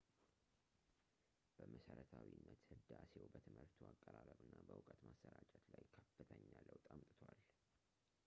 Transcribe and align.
በመሰረታዊነት 1.57 2.61
ህዳሴው 2.77 3.27
በትምህርቱ 3.33 3.79
አቀራረብ 3.91 4.39
እና 4.45 4.55
በእውቀት 4.69 5.01
ማሰራጨት 5.09 5.67
ላይ 5.73 5.85
ከፍተኛ 5.95 6.49
ለውጥ 6.69 6.85
አምጥቷል 6.95 7.39